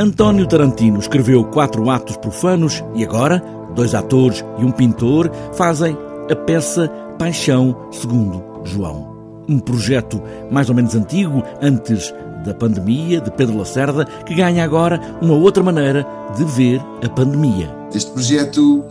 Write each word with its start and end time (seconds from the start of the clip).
António 0.00 0.46
Tarantino 0.46 0.98
escreveu 0.98 1.44
quatro 1.44 1.90
atos 1.90 2.16
profanos 2.16 2.82
e 2.94 3.04
agora 3.04 3.44
dois 3.76 3.94
atores 3.94 4.42
e 4.58 4.64
um 4.64 4.72
pintor 4.72 5.30
fazem 5.52 5.94
a 6.30 6.34
peça 6.34 6.88
Paixão 7.18 7.76
segundo 7.92 8.42
João. 8.64 9.14
Um 9.46 9.58
projeto 9.58 10.22
mais 10.50 10.70
ou 10.70 10.74
menos 10.74 10.94
antigo, 10.94 11.42
antes 11.60 12.14
da 12.46 12.54
pandemia, 12.54 13.20
de 13.20 13.30
Pedro 13.30 13.58
Lacerda, 13.58 14.06
que 14.24 14.34
ganha 14.34 14.64
agora 14.64 14.98
uma 15.20 15.34
outra 15.34 15.62
maneira 15.62 16.06
de 16.34 16.46
ver 16.46 16.80
a 17.04 17.08
pandemia. 17.10 17.70
Este 17.94 18.10
projeto 18.10 18.82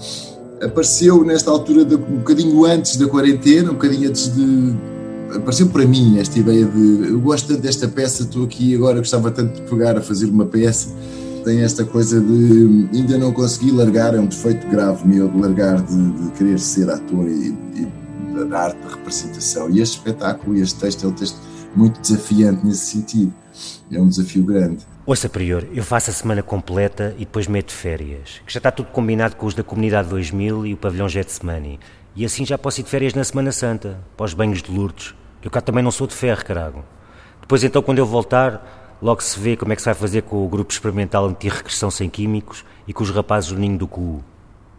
apareceu 0.61 1.25
nesta 1.25 1.49
altura, 1.49 1.85
de, 1.85 1.95
um 1.95 2.17
bocadinho 2.17 2.65
antes 2.65 2.97
da 2.97 3.07
quarentena, 3.07 3.71
um 3.71 3.73
bocadinho 3.73 4.09
antes 4.09 4.31
de. 4.35 4.75
Apareceu 5.35 5.69
para 5.69 5.85
mim 5.85 6.19
esta 6.19 6.39
ideia 6.39 6.65
de 6.65 7.09
eu 7.09 7.19
gosto 7.19 7.47
tanto 7.49 7.61
desta 7.61 7.87
peça, 7.87 8.23
estou 8.23 8.45
aqui 8.45 8.75
agora, 8.75 8.97
gostava 8.99 9.31
tanto 9.31 9.61
de 9.61 9.69
pegar 9.69 9.97
a 9.97 10.01
fazer 10.01 10.25
uma 10.25 10.45
peça. 10.45 10.89
Tem 11.43 11.61
esta 11.61 11.85
coisa 11.85 12.19
de 12.19 12.89
ainda 12.93 13.17
não 13.17 13.31
consegui 13.31 13.71
largar, 13.71 14.13
é 14.13 14.19
um 14.19 14.25
defeito 14.25 14.67
grave 14.67 15.07
meu 15.07 15.29
de 15.29 15.39
largar 15.39 15.81
de, 15.81 16.11
de 16.11 16.31
querer 16.31 16.59
ser 16.59 16.89
ator 16.89 17.27
e, 17.27 17.55
e 17.75 18.45
da 18.45 18.59
arte 18.59 18.79
da 18.79 18.89
representação. 18.89 19.69
E 19.69 19.81
este 19.81 19.97
espetáculo 19.97 20.55
e 20.57 20.61
este 20.61 20.79
texto 20.79 21.05
é 21.05 21.09
um 21.09 21.13
texto 21.13 21.37
muito 21.75 21.99
desafiante 22.01 22.65
nesse 22.65 22.85
sentido. 22.97 23.33
É 23.91 23.99
um 23.99 24.07
desafio 24.07 24.43
grande. 24.43 24.85
Ouça, 25.05 25.27
Prior, 25.27 25.65
eu 25.73 25.83
faço 25.83 26.09
a 26.09 26.13
semana 26.13 26.43
completa 26.43 27.15
e 27.17 27.25
depois 27.25 27.47
meto 27.47 27.71
férias, 27.71 28.41
que 28.45 28.53
já 28.53 28.59
está 28.59 28.71
tudo 28.71 28.89
combinado 28.91 29.35
com 29.35 29.45
os 29.45 29.53
da 29.53 29.63
Comunidade 29.63 30.07
2000 30.09 30.67
e 30.67 30.73
o 30.73 30.77
pavilhão 30.77 31.09
Getsemani. 31.09 31.79
E 32.15 32.25
assim 32.25 32.45
já 32.45 32.57
posso 32.57 32.81
ir 32.81 32.83
de 32.83 32.89
férias 32.89 33.13
na 33.13 33.23
Semana 33.23 33.51
Santa, 33.51 33.99
os 34.19 34.33
banhos 34.33 34.61
de 34.61 34.71
Lourdes. 34.71 35.15
Eu 35.43 35.49
cá 35.49 35.61
também 35.61 35.83
não 35.83 35.91
sou 35.91 36.07
de 36.07 36.13
ferro, 36.13 36.43
carago. 36.43 36.83
Depois 37.39 37.63
então, 37.63 37.81
quando 37.81 37.99
eu 37.99 38.05
voltar, 38.05 38.97
logo 39.01 39.21
se 39.23 39.39
vê 39.39 39.55
como 39.55 39.73
é 39.73 39.75
que 39.75 39.81
se 39.81 39.85
vai 39.85 39.95
fazer 39.95 40.23
com 40.23 40.45
o 40.45 40.49
grupo 40.49 40.71
experimental 40.71 41.25
anti-regressão 41.25 41.89
sem 41.89 42.09
químicos 42.09 42.65
e 42.87 42.93
com 42.93 43.03
os 43.03 43.09
rapazes 43.09 43.51
do 43.51 43.59
ninho 43.59 43.77
do 43.77 43.87
cu. 43.87 44.23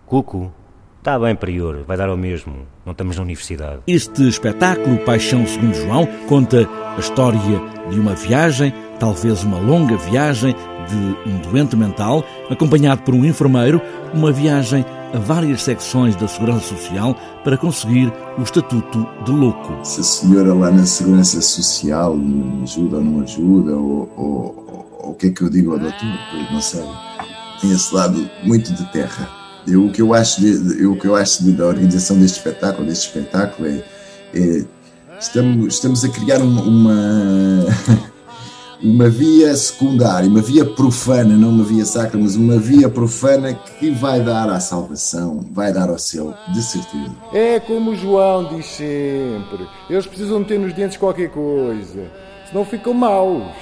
Cuco, 0.06 0.52
Está 1.00 1.18
bem, 1.18 1.34
Prior, 1.34 1.82
vai 1.86 1.96
dar 1.96 2.10
ao 2.10 2.16
mesmo. 2.16 2.66
Não 2.84 2.92
estamos 2.92 3.16
na 3.16 3.22
universidade. 3.22 3.80
Este 3.86 4.28
espetáculo, 4.28 4.98
Paixão 4.98 5.46
Segundo 5.46 5.74
João, 5.74 6.06
conta 6.28 6.68
a 6.94 7.00
história 7.00 7.40
de 7.88 7.98
uma 7.98 8.14
viagem, 8.14 8.70
talvez 8.98 9.42
uma 9.42 9.58
longa 9.58 9.96
viagem 9.96 10.54
de 10.86 11.30
um 11.30 11.38
doente 11.38 11.74
mental, 11.74 12.22
acompanhado 12.50 13.00
por 13.00 13.14
um 13.14 13.24
enfermeiro, 13.24 13.80
uma 14.12 14.30
viagem 14.30 14.84
a 15.12 15.18
várias 15.18 15.62
secções 15.62 16.16
da 16.16 16.28
Segurança 16.28 16.74
Social 16.74 17.16
para 17.44 17.56
conseguir 17.56 18.12
o 18.38 18.42
estatuto 18.42 19.06
de 19.24 19.30
louco. 19.30 19.78
Se 19.84 20.00
a 20.00 20.04
senhora 20.04 20.54
lá 20.54 20.70
na 20.70 20.86
Segurança 20.86 21.40
Social 21.40 22.16
me 22.16 22.62
ajuda 22.62 22.96
ou 22.96 23.04
não 23.04 23.22
ajuda, 23.22 23.76
ou, 23.76 24.12
ou, 24.16 24.96
ou 25.02 25.10
o 25.10 25.14
que 25.14 25.26
é 25.26 25.30
que 25.30 25.42
eu 25.42 25.50
digo 25.50 25.72
ao 25.72 25.78
doutor, 25.78 26.08
não 26.52 26.60
sei. 26.60 26.84
Tem 27.60 27.72
esse 27.72 27.94
lado 27.94 28.30
muito 28.44 28.72
de 28.72 28.92
terra 28.92 29.40
eu, 29.66 29.86
o 29.86 29.92
que 29.92 30.02
eu 30.02 30.14
acho, 30.14 30.40
de, 30.40 30.82
eu, 30.82 30.92
o 30.92 30.96
que 30.96 31.06
eu 31.06 31.14
acho 31.14 31.44
de, 31.44 31.52
da 31.52 31.66
organização 31.66 32.18
deste 32.18 32.38
espetáculo, 32.38 32.86
deste 32.86 33.06
espetáculo 33.06 33.68
é, 33.68 33.84
é 34.34 34.64
estamos, 35.18 35.74
estamos 35.74 36.04
a 36.04 36.08
criar 36.08 36.38
uma, 36.38 36.62
uma, 36.62 36.94
uma, 38.82 39.08
via 39.08 39.54
secundária, 39.54 40.28
uma 40.28 40.40
via 40.40 40.64
profana, 40.64 41.36
não 41.36 41.50
uma 41.50 41.64
via 41.64 41.84
sacra, 41.84 42.18
mas 42.18 42.36
uma 42.36 42.56
via 42.56 42.88
profana 42.88 43.54
que 43.54 43.90
vai 43.90 44.20
dar 44.20 44.48
à 44.48 44.60
salvação, 44.60 45.44
vai 45.52 45.72
dar 45.72 45.88
ao 45.88 45.98
céu, 45.98 46.34
de 46.52 46.62
certeza. 46.62 47.14
É 47.32 47.60
como 47.60 47.94
João 47.94 48.54
diz 48.54 48.66
sempre: 48.66 49.66
eles 49.88 50.06
precisam 50.06 50.42
ter 50.44 50.58
nos 50.58 50.72
dentes 50.72 50.96
qualquer 50.96 51.30
coisa, 51.30 52.10
senão 52.48 52.64
ficam 52.64 52.94
maus. 52.94 53.52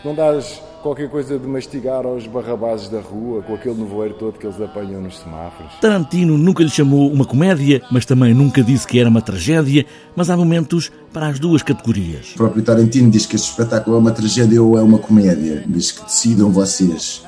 Se 0.00 0.06
não 0.06 0.14
dás 0.14 0.62
qualquer 0.82 1.08
coisa 1.08 1.38
de 1.38 1.46
mastigar 1.46 2.04
aos 2.04 2.26
barrabazes 2.26 2.88
da 2.88 3.00
rua, 3.00 3.42
com 3.42 3.54
aquele 3.54 3.76
nevoeiro 3.76 4.14
todo 4.14 4.38
que 4.38 4.46
eles 4.46 4.60
apanham 4.60 5.00
nos 5.00 5.18
semáforos. 5.18 5.72
Tarantino 5.80 6.36
nunca 6.36 6.62
lhe 6.62 6.68
chamou 6.68 7.10
uma 7.10 7.24
comédia, 7.24 7.80
mas 7.90 8.04
também 8.04 8.34
nunca 8.34 8.62
disse 8.62 8.86
que 8.86 8.98
era 8.98 9.08
uma 9.08 9.22
tragédia, 9.22 9.86
mas 10.16 10.28
há 10.28 10.36
momentos 10.36 10.90
para 11.12 11.28
as 11.28 11.38
duas 11.38 11.62
categorias. 11.62 12.32
O 12.32 12.36
próprio 12.36 12.62
Tarantino 12.62 13.10
diz 13.10 13.24
que 13.24 13.36
este 13.36 13.50
espetáculo 13.50 13.96
é 13.96 13.98
uma 13.98 14.10
tragédia 14.10 14.62
ou 14.62 14.76
é 14.76 14.82
uma 14.82 14.98
comédia, 14.98 15.64
diz 15.66 15.92
que 15.92 16.02
decidam 16.02 16.50
vocês. 16.50 17.22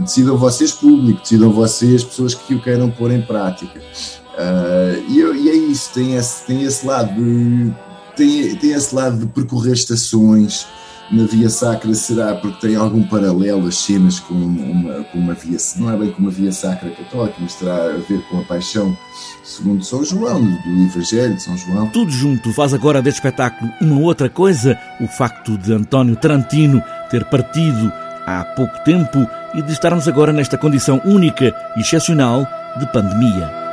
Decidam 0.00 0.36
vocês, 0.36 0.72
público, 0.72 1.20
decidam 1.20 1.52
vocês, 1.52 2.02
pessoas 2.02 2.34
que 2.34 2.54
o 2.54 2.60
queiram 2.60 2.90
pôr 2.90 3.12
em 3.12 3.22
prática. 3.22 3.78
Uh, 3.78 5.10
e, 5.10 5.20
e, 5.20 5.50
é 5.50 5.54
isso, 5.54 5.90
tem 5.94 6.16
esse, 6.16 6.44
tem 6.44 6.62
esse 6.62 6.84
lado 6.84 7.14
de, 7.14 7.72
tem, 8.16 8.56
tem 8.56 8.72
esse 8.72 8.94
lado 8.94 9.18
de 9.18 9.26
percorrer 9.26 9.72
estações, 9.72 10.66
na 11.10 11.24
via 11.24 11.48
sacra 11.48 11.92
será 11.94 12.34
porque 12.34 12.66
tem 12.66 12.76
algum 12.76 13.02
paralelo 13.02 13.66
as 13.66 13.76
cenas 13.76 14.20
com 14.20 14.34
uma, 14.34 15.04
com 15.04 15.18
uma 15.18 15.34
via, 15.34 15.56
não 15.76 15.90
é 15.90 15.96
bem 15.96 16.10
com 16.10 16.22
uma 16.22 16.30
via 16.30 16.52
sacra 16.52 16.90
católica, 16.90 17.36
mas 17.40 17.54
terá 17.54 17.86
a 17.86 17.96
ver 17.96 18.22
com 18.28 18.40
a 18.40 18.42
paixão 18.42 18.96
segundo 19.42 19.84
São 19.84 20.04
João, 20.04 20.42
do 20.42 20.82
Evangelho 20.84 21.34
de 21.34 21.42
São 21.42 21.56
João. 21.56 21.88
Tudo 21.88 22.10
junto 22.10 22.52
faz 22.52 22.74
agora 22.74 23.00
deste 23.00 23.18
espetáculo 23.18 23.70
uma 23.80 23.98
outra 24.00 24.28
coisa, 24.28 24.78
o 25.00 25.06
facto 25.06 25.56
de 25.56 25.72
António 25.72 26.16
Tarantino 26.16 26.82
ter 27.10 27.24
partido 27.24 27.92
há 28.26 28.44
pouco 28.44 28.78
tempo 28.84 29.26
e 29.54 29.62
de 29.62 29.72
estarmos 29.72 30.06
agora 30.06 30.32
nesta 30.32 30.58
condição 30.58 31.00
única 31.04 31.54
e 31.76 31.80
excepcional 31.80 32.46
de 32.78 32.86
pandemia. 32.92 33.67